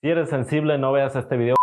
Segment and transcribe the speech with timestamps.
[0.00, 1.56] Si eres sensible, no veas este video.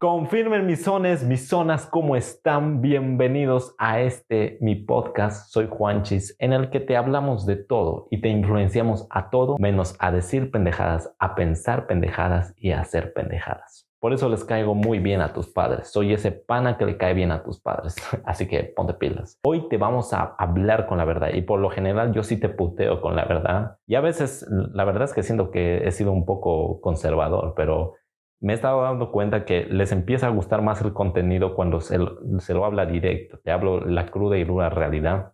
[0.00, 2.82] Confirmen mis zonas, mis zonas, ¿cómo están?
[2.82, 5.52] Bienvenidos a este, mi podcast.
[5.52, 9.94] Soy Juanchis, en el que te hablamos de todo y te influenciamos a todo, menos
[10.00, 13.87] a decir pendejadas, a pensar pendejadas y a hacer pendejadas.
[14.00, 15.90] Por eso les caigo muy bien a tus padres.
[15.90, 17.96] Soy ese pana que le cae bien a tus padres.
[18.24, 19.38] Así que ponte pilas.
[19.42, 22.48] Hoy te vamos a hablar con la verdad y por lo general yo sí te
[22.48, 23.78] puteo con la verdad.
[23.86, 27.94] Y a veces la verdad es que siento que he sido un poco conservador, pero
[28.40, 31.98] me he estado dando cuenta que les empieza a gustar más el contenido cuando se,
[32.38, 33.40] se lo habla directo.
[33.42, 35.32] Te hablo la cruda y dura realidad.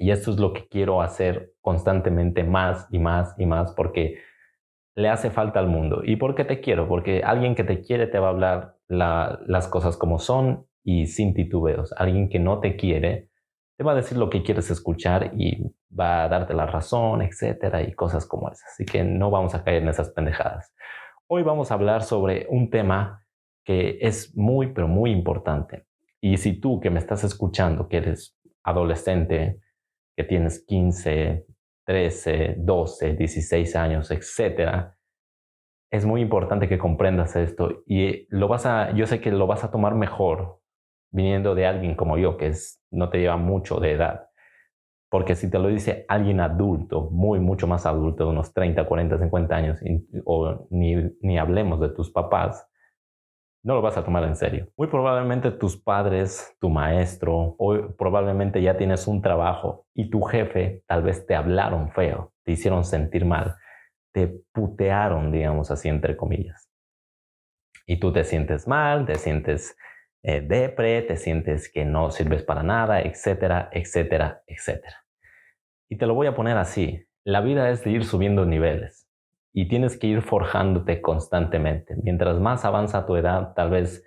[0.00, 4.18] Y esto es lo que quiero hacer constantemente más y más y más porque
[4.98, 6.00] le hace falta al mundo.
[6.02, 6.88] ¿Y por qué te quiero?
[6.88, 11.34] Porque alguien que te quiere te va a hablar las cosas como son y sin
[11.34, 11.94] titubeos.
[11.96, 13.28] Alguien que no te quiere
[13.76, 17.80] te va a decir lo que quieres escuchar y va a darte la razón, etcétera,
[17.82, 18.72] y cosas como esas.
[18.72, 20.74] Así que no vamos a caer en esas pendejadas.
[21.28, 23.24] Hoy vamos a hablar sobre un tema
[23.64, 25.86] que es muy, pero muy importante.
[26.20, 29.60] Y si tú que me estás escuchando, que eres adolescente,
[30.16, 31.46] que tienes 15,
[31.88, 34.94] 13, 12, 16 años, etcétera,
[35.90, 39.64] es muy importante que comprendas esto y lo vas a, yo sé que lo vas
[39.64, 40.60] a tomar mejor
[41.10, 44.28] viniendo de alguien como yo, que es, no te lleva mucho de edad.
[45.10, 49.18] Porque si te lo dice alguien adulto, muy, mucho más adulto, de unos 30, 40,
[49.18, 49.80] 50 años,
[50.26, 52.67] o ni, ni hablemos de tus papás,
[53.62, 54.68] no lo vas a tomar en serio.
[54.76, 60.82] Muy probablemente tus padres, tu maestro, o probablemente ya tienes un trabajo y tu jefe
[60.86, 63.56] tal vez te hablaron feo, te hicieron sentir mal,
[64.12, 66.70] te putearon, digamos así, entre comillas.
[67.86, 69.76] Y tú te sientes mal, te sientes
[70.22, 75.04] eh, depre, te sientes que no sirves para nada, etcétera, etcétera, etcétera.
[75.90, 77.06] Y te lo voy a poner así.
[77.24, 78.97] La vida es de ir subiendo niveles
[79.60, 81.96] y tienes que ir forjándote constantemente.
[82.04, 84.06] Mientras más avanza tu edad, tal vez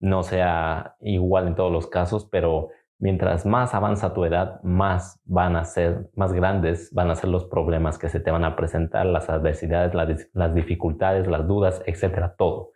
[0.00, 5.54] no sea igual en todos los casos, pero mientras más avanza tu edad, más van
[5.54, 9.06] a ser, más grandes van a ser los problemas que se te van a presentar,
[9.06, 12.72] las adversidades, las, dificultades, las dudas, etcétera, todo.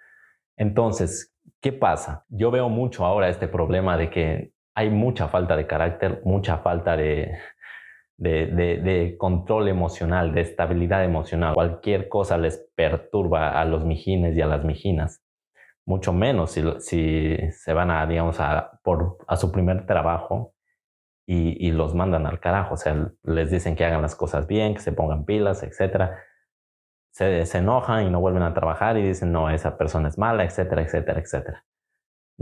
[0.56, 2.24] Entonces, ¿qué pasa?
[2.28, 6.97] Yo veo mucho ahora este problema de que hay mucha falta de carácter, mucha falta
[6.97, 7.36] de,
[8.22, 11.55] de, control emocional, de estabilidad emocional.
[11.55, 15.22] Cualquier cosa les perturba a los mijines y a las mijinas.
[15.84, 20.55] Mucho menos si, si se van a, digamos, a, por, a su primer trabajo
[21.27, 22.75] y, y, los mandan al carajo.
[22.75, 26.12] O sea, les dicen que hagan las cosas bien, que se pongan pilas, etc.
[27.10, 30.44] Se, se enojan y no vuelven a trabajar y dicen, no, esa persona es mala,
[30.44, 31.65] etcétera, etcétera, etcétera.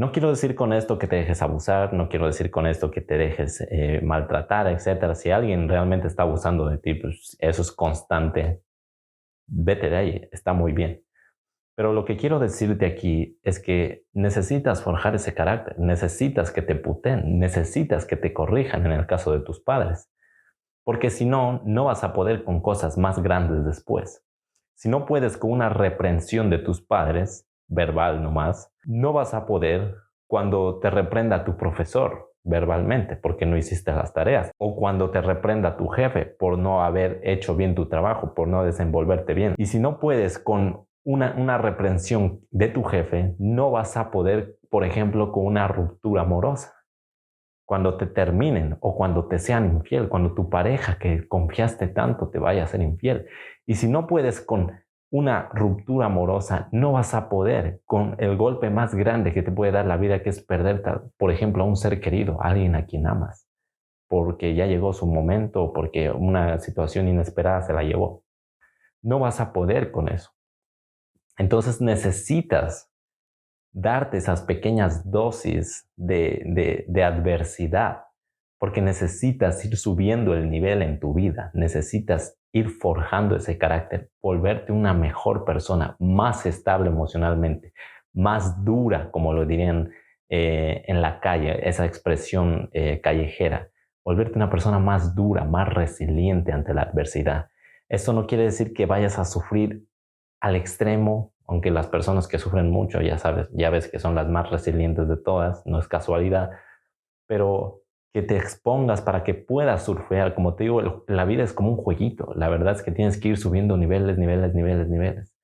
[0.01, 3.03] No quiero decir con esto que te dejes abusar, no quiero decir con esto que
[3.03, 5.15] te dejes eh, maltratar, etc.
[5.15, 8.63] Si alguien realmente está abusando de ti, pues eso es constante.
[9.47, 11.05] Vete de ahí, está muy bien.
[11.77, 16.77] Pero lo que quiero decirte aquí es que necesitas forjar ese carácter, necesitas que te
[16.77, 20.11] puten, necesitas que te corrijan en el caso de tus padres.
[20.83, 24.25] Porque si no, no vas a poder con cosas más grandes después.
[24.77, 29.95] Si no puedes con una reprensión de tus padres, verbal nomás, no vas a poder
[30.27, 35.77] cuando te reprenda tu profesor verbalmente porque no hiciste las tareas o cuando te reprenda
[35.77, 39.55] tu jefe por no haber hecho bien tu trabajo, por no desenvolverte bien.
[39.57, 44.57] Y si no puedes con una, una reprensión de tu jefe, no vas a poder,
[44.71, 46.75] por ejemplo, con una ruptura amorosa.
[47.67, 52.39] Cuando te terminen o cuando te sean infiel, cuando tu pareja que confiaste tanto te
[52.39, 53.27] vaya a ser infiel.
[53.65, 54.73] Y si no puedes con
[55.11, 59.73] una ruptura amorosa, no vas a poder con el golpe más grande que te puede
[59.73, 60.83] dar la vida, que es perder,
[61.19, 63.49] por ejemplo, a un ser querido, a alguien a quien amas,
[64.09, 68.23] porque ya llegó su momento, porque una situación inesperada se la llevó.
[69.03, 70.31] No vas a poder con eso.
[71.39, 72.93] Entonces necesitas
[73.73, 78.05] darte esas pequeñas dosis de adversidad,
[78.59, 84.73] porque necesitas ir subiendo el nivel en tu vida, necesitas ir forjando ese carácter, volverte
[84.73, 87.73] una mejor persona, más estable emocionalmente,
[88.13, 89.93] más dura, como lo dirían
[90.29, 93.71] eh, en la calle, esa expresión eh, callejera,
[94.05, 97.49] volverte una persona más dura, más resiliente ante la adversidad.
[97.89, 99.85] Eso no quiere decir que vayas a sufrir
[100.41, 104.29] al extremo, aunque las personas que sufren mucho, ya sabes, ya ves que son las
[104.29, 106.51] más resilientes de todas, no es casualidad,
[107.27, 107.83] pero
[108.13, 110.35] que te expongas para que puedas surfear.
[110.35, 112.33] Como te digo, la vida es como un jueguito.
[112.35, 115.37] La verdad es que tienes que ir subiendo niveles, niveles, niveles, niveles.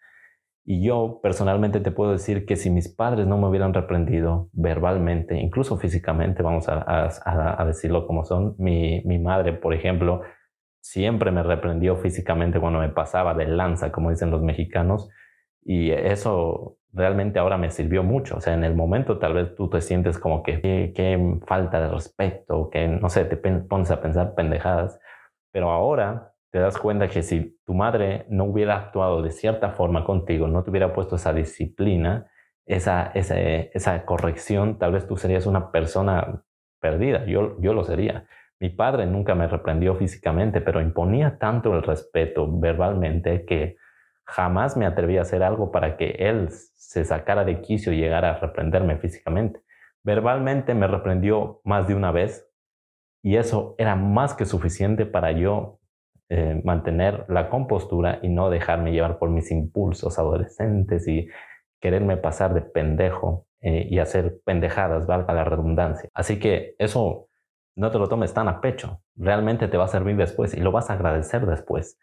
[0.68, 5.38] Y yo personalmente te puedo decir que si mis padres no me hubieran reprendido verbalmente,
[5.38, 10.22] incluso físicamente, vamos a, decirlo como son, mi, mi, madre, por ejemplo,
[10.82, 15.08] siempre me reprendió físicamente cuando me pasaba de lanza, como dicen los mexicanos,
[15.68, 18.36] Y eso realmente ahora me sirvió mucho.
[18.36, 20.60] O sea, en el momento tal vez tú te sientes como que
[20.94, 25.00] qué falta de respeto, que no sé, te pones a pensar pendejadas.
[25.52, 30.04] Pero ahora te das cuenta que si tu madre no hubiera actuado de cierta forma
[30.04, 32.30] contigo, no te hubiera puesto esa disciplina,
[32.64, 36.44] esa, esa, esa corrección, tal vez tú serías una persona
[36.80, 37.24] perdida.
[37.26, 38.26] Yo, yo lo sería.
[38.60, 43.76] Mi padre nunca me reprendió físicamente, pero imponía tanto el respeto verbalmente que
[44.26, 48.30] jamás me atreví a hacer algo para que él se sacara de quicio y llegara
[48.30, 49.60] a reprenderme físicamente.
[50.02, 52.48] Verbalmente me reprendió más de una vez
[53.22, 55.78] y eso era más que suficiente para yo
[56.28, 61.28] eh, mantener la compostura y no dejarme llevar por mis impulsos adolescentes y
[61.80, 66.10] quererme pasar de pendejo eh, y hacer pendejadas, valga la redundancia.
[66.14, 67.28] Así que eso
[67.76, 69.02] no te lo tomes tan a pecho.
[69.14, 71.98] Realmente te va a servir después y lo vas a agradecer después.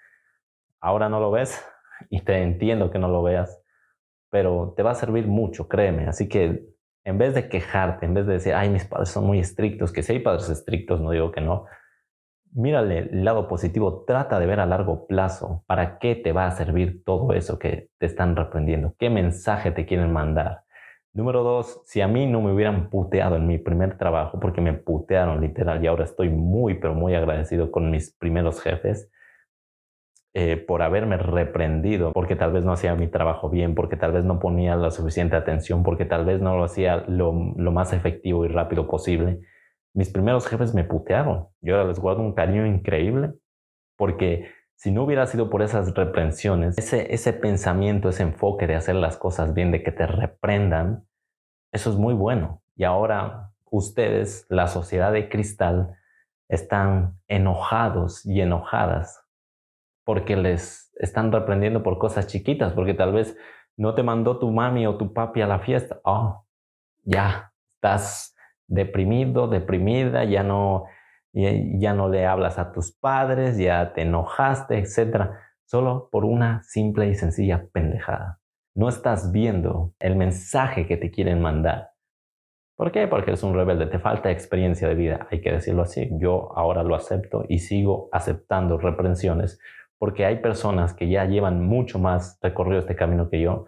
[0.79, 1.65] Ahora no lo ves
[2.09, 3.61] y te entiendo que no lo veas,
[4.29, 6.07] pero te va a servir mucho, créeme.
[6.07, 6.65] Así que
[7.03, 10.03] en vez de quejarte, en vez de decir, ay, mis padres son muy estrictos, que
[10.03, 11.65] si hay padres estrictos, no digo que no,
[12.53, 16.51] mírale el lado positivo, trata de ver a largo plazo para qué te va a
[16.51, 20.63] servir todo eso que te están reprendiendo, qué mensaje te quieren mandar.
[21.13, 24.73] Número dos, si a mí no me hubieran puteado en mi primer trabajo, porque me
[24.73, 29.11] putearon literal y ahora estoy muy, pero muy agradecido con mis primeros jefes
[30.35, 34.25] eh, por haberme reprendido, porque tal vez no hacía mi trabajo bien, porque tal vez
[34.25, 38.47] no ponía la suficiente atención, porque tal vez no lo hacía lo, más efectivo y
[38.47, 39.41] rápido posible
[39.93, 41.47] mis primeros jefes me putearon.
[41.61, 43.33] Yo ahora les guardo un cariño increíble
[43.95, 48.95] porque si no hubiera sido por esas reprensiones, ese, ese pensamiento, ese enfoque de hacer
[48.95, 51.05] las cosas bien, de que te reprendan,
[51.71, 52.61] eso es muy bueno.
[52.75, 55.95] Y ahora ustedes, la sociedad de cristal,
[56.49, 59.22] están enojados y enojadas
[60.03, 63.37] porque les están reprendiendo por cosas chiquitas, porque tal vez
[63.77, 65.99] no te mandó tu mami o tu papi a la fiesta.
[66.03, 66.45] Oh,
[67.03, 68.35] ya, estás
[68.67, 70.85] deprimido, deprimida, ya no,
[71.33, 75.31] ya, no le hablas a tus padres, ya te enojaste, etc.
[75.65, 78.39] Solo por una simple y sencilla pendejada.
[78.75, 81.91] No estás viendo el mensaje que te quieren mandar.
[82.75, 83.07] ¿Por qué?
[83.07, 86.09] Porque eres un rebelde, te falta experiencia de vida, hay que decirlo así.
[86.13, 89.59] Yo ahora lo acepto y sigo aceptando reprensiones
[90.03, 93.67] porque hay personas que ya llevan mucho más recorrido este camino que yo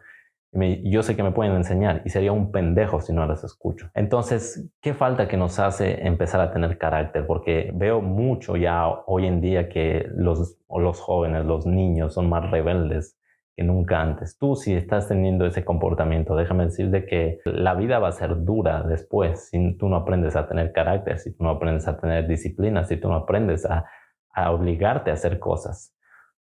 [0.84, 3.90] yo sé que me pueden enseñar y sería un pendejo si no las escucho.
[3.94, 7.26] Entonces, ¿qué falta que nos hace empezar a tener carácter?
[7.26, 12.52] Porque veo mucho ya hoy en día que los, los jóvenes, los niños son más
[12.52, 13.18] rebeldes
[13.56, 14.38] que nunca antes.
[14.38, 18.84] Tú si estás teniendo ese comportamiento, déjame decirte que la vida va a ser dura
[18.84, 22.84] después si tú no aprendes a tener carácter, si tú no aprendes a tener disciplina,
[22.84, 23.86] si tú no aprendes a,
[24.34, 25.96] a obligarte a hacer cosas.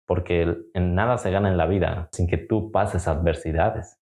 [0.06, 4.02] Porque en nada se gana en la vida sin que tú pases adversidades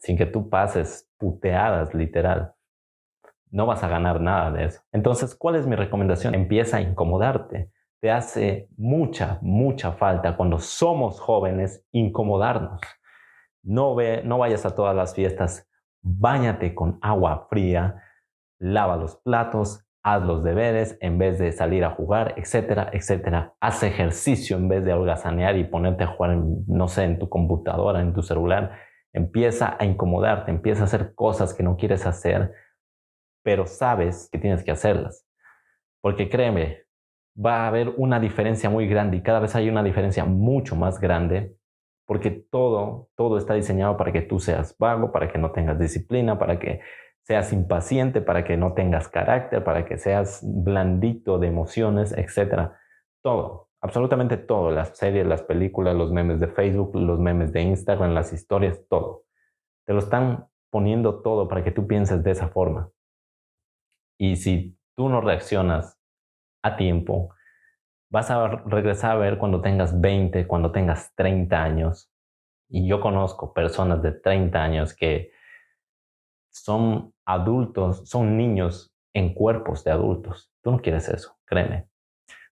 [0.00, 2.54] sin que tú pases puteadas literal.
[3.50, 4.80] No vas a ganar nada de eso.
[4.92, 6.34] Entonces, ¿cuál es mi recomendación?
[6.34, 7.70] Empieza a incomodarte.
[8.00, 12.80] Te hace mucha, mucha falta cuando somos jóvenes incomodarnos.
[13.62, 15.68] No, ve, no vayas a todas las fiestas,
[16.00, 18.02] báñate con agua fría,
[18.58, 23.54] lava los platos, haz los deberes en vez de salir a jugar, etcétera, etcétera.
[23.60, 26.36] Haz ejercicio en vez de holgazanear y ponerte a jugar,
[26.66, 28.72] no sé, en tu computadora, en tu celular
[29.12, 32.52] empieza a incomodarte, empieza a hacer cosas que no quieres hacer,
[33.42, 35.26] pero sabes que tienes que hacerlas.
[36.00, 36.84] Porque créeme,
[37.36, 41.00] va a haber una diferencia muy grande y cada vez hay una diferencia mucho más
[41.00, 41.56] grande
[42.06, 46.38] porque todo, todo está diseñado para que tú seas vago, para que no tengas disciplina,
[46.38, 46.80] para que
[47.22, 52.72] seas impaciente, para que no tengas carácter, para que seas blandito de emociones, etc.
[53.22, 58.12] Todo absolutamente todo, las series, las películas, los memes de Facebook, los memes de Instagram,
[58.12, 59.24] las historias, todo.
[59.86, 62.90] Te lo están poniendo todo para que tú pienses de esa forma.
[64.18, 65.98] Y si tú no reaccionas
[66.62, 67.34] a tiempo,
[68.10, 72.12] vas a regresar a ver cuando tengas 20, cuando tengas 30 años.
[72.68, 75.32] Y yo conozco personas de 30 años que
[76.50, 80.52] son adultos, son niños en cuerpos de adultos.
[80.62, 81.86] Tú no quieres eso, créeme.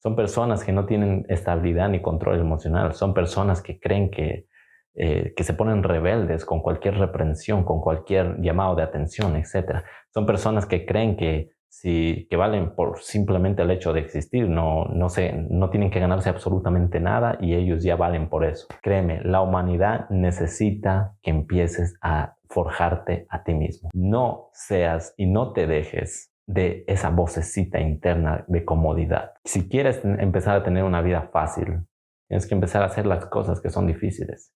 [0.02, 2.92] Son personas que no tienen estabilidad ni control emocional.
[2.92, 4.46] Son personas que creen que,
[4.94, 9.82] eh, que se ponen rebeldes con cualquier reprensión, con cualquier llamado de atención, etc.
[10.12, 14.48] Son personas que creen que, si, que valen por simplemente el hecho de existir.
[14.48, 18.68] No, no, sé, no tienen que ganarse absolutamente nada y ellos ya valen por eso.
[18.80, 23.90] Créeme, la humanidad necesita que empieces a forjarte a ti mismo.
[23.92, 29.32] No seas y no te dejes de esa vocecita interna de comodidad.
[29.44, 31.86] Si quieres empezar a tener una vida fácil,
[32.28, 34.54] tienes que empezar a hacer las cosas que son difíciles.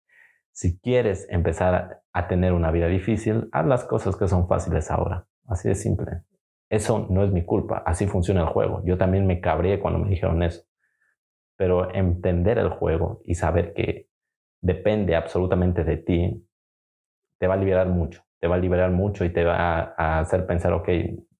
[0.53, 5.27] Si quieres empezar a tener una vida difícil, haz las cosas que son fáciles ahora.
[5.47, 6.21] Así de simple.
[6.69, 8.83] Eso no es mi culpa, así funciona el juego.
[8.85, 10.63] Yo también me cabré cuando me dijeron eso.
[11.57, 14.07] Pero entender el juego y saber que
[14.61, 16.47] depende absolutamente de ti,
[17.39, 18.23] te va a liberar mucho.
[18.39, 20.89] Te va a liberar mucho y te va a hacer pensar, ok,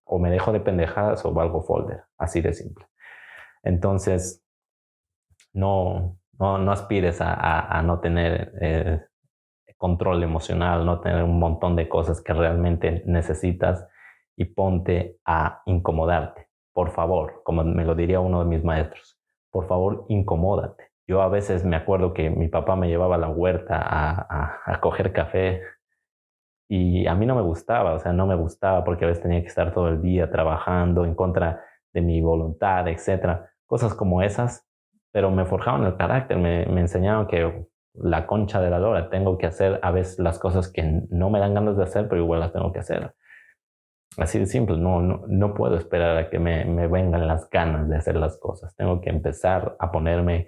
[0.04, 2.04] o me dejo de pendejadas o valgo folder.
[2.18, 2.86] Así de simple.
[3.62, 4.44] Entonces,
[5.54, 9.02] no, no, aspires a, no tener eh,
[9.78, 13.88] control emocional, no tener un montón de cosas que realmente necesitas
[14.40, 16.48] y ponte a incomodarte.
[16.74, 19.20] Por favor, como me lo diría uno de mis maestros,
[19.52, 20.92] por favor, incomódate.
[21.06, 25.12] Yo a veces me acuerdo que mi papá me llevaba a la huerta a, coger
[25.12, 25.62] café
[26.70, 29.42] y a mí no me gustaba, o sea, no me gustaba porque a veces tenía
[29.42, 33.52] que estar todo el día trabajando en contra de mi voluntad, etcétera.
[33.68, 34.66] Cosas como esas,
[35.12, 39.38] pero me forjaban el carácter, me, me enseñaron que la concha de la lora, tengo
[39.38, 42.40] que hacer a veces las cosas que no me dan ganas de hacer, pero igual
[42.40, 43.14] las tengo que hacer.
[44.18, 47.88] Así de simple, no, no, no puedo esperar a que me, me, vengan las ganas
[47.88, 48.76] de hacer las cosas.
[48.76, 50.48] Tengo que empezar a ponerme,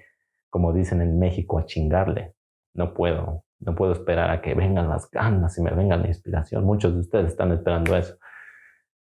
[0.50, 2.34] como dicen en México, a chingarle.
[2.74, 6.66] No puedo, no puedo esperar a que vengan las ganas y me venga la inspiración.
[6.66, 8.18] Muchos de ustedes están esperando eso.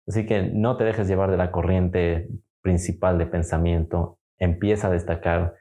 [0.06, 2.28] Así que no te dejes llevar de la corriente
[2.60, 4.18] principal de pensamiento.
[4.38, 5.54] Empieza a destacar.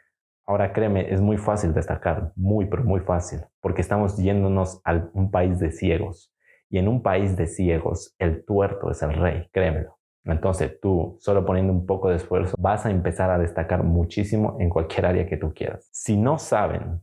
[0.45, 5.31] Ahora créeme, es muy fácil destacar, muy, pero muy fácil, porque estamos yéndonos a un
[5.31, 6.33] país de ciegos
[6.72, 9.98] y en un país de ciegos, el tuerto es el rey, créemelo.
[10.24, 14.70] Entonces tú, solo poniendo un poco de esfuerzo, vas a empezar a destacar muchísimo en
[14.70, 15.90] cualquier área que tú quieras.
[15.92, 17.01] Si no saben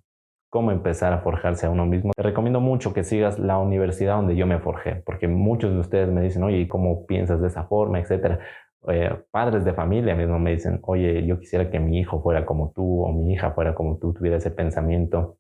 [0.49, 4.37] cómo empezar a forjarse a uno mismo, te recomiendo mucho que sigas la universidad donde
[4.37, 7.65] yo me forjé, porque muchos de ustedes me dicen, oye, ¿y cómo piensas de esa
[7.65, 8.41] forma, etcétera?
[8.89, 12.73] Eh, padres de familia mismo me dicen, oye, yo quisiera que mi hijo fuera como
[12.75, 15.37] tú o mi hija fuera como tú, tuviera ese pensamiento.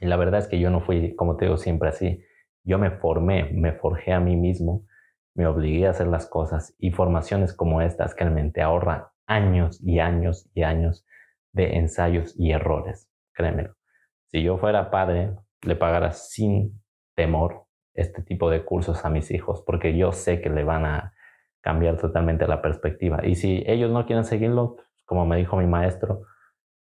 [0.00, 2.22] Y la verdad es que yo no fui, como te digo, siempre así.
[2.64, 4.86] Yo me formé, me forjé a mí mismo,
[5.34, 9.98] me obligué a hacer las cosas y formaciones como estas que realmente ahorran años y
[9.98, 11.04] años y años
[11.52, 13.10] de ensayos y errores.
[13.32, 13.74] Créemelo.
[14.30, 16.82] Si yo fuera padre, le pagara sin
[17.14, 21.14] temor este tipo de cursos a mis hijos porque yo sé que le van a
[21.60, 23.24] cambiar totalmente la perspectiva.
[23.24, 26.22] Y si ellos no quieren seguirlo, como me dijo mi maestro,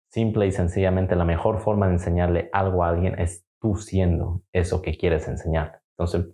[0.08, 4.82] simple y sencillamente la mejor forma de enseñarle algo a alguien es tú siendo eso
[4.82, 5.80] que quieres enseñar.
[5.96, 6.26] Entonces,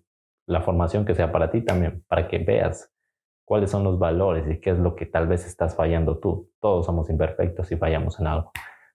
[0.47, 2.93] la formación que sea para ti también, para que veas
[3.45, 6.51] cuáles son los valores y qué es lo que tal vez estás fallando tú.
[6.61, 8.53] Todos somos imperfectos y fallamos en algo.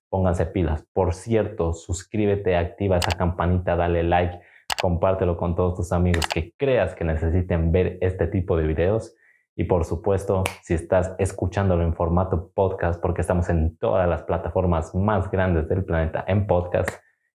[0.10, 0.86] Pónganse pilas.
[0.94, 4.40] Por cierto, suscríbete, activa esa campanita, dale like,
[4.82, 9.16] compártelo con todos tus amigos que creas que necesiten ver este tipo de videos.
[9.56, 14.94] Y por supuesto, si estás escuchándolo en formato podcast, porque estamos en todas las plataformas
[14.96, 16.90] más grandes del planeta en podcast,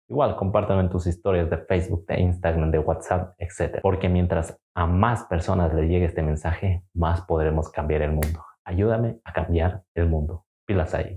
[0.08, 3.80] Igual, compártelo en tus historias de Facebook, de Instagram, de WhatsApp, etc.
[3.82, 8.44] Porque mientras a más personas le llegue este mensaje, más podremos cambiar el mundo.
[8.64, 10.44] Ayúdame a cambiar el mundo.
[10.64, 11.14] Pilas ahí.